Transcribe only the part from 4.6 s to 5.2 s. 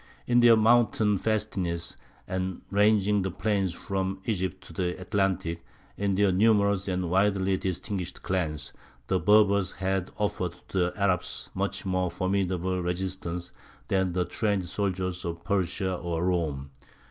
to the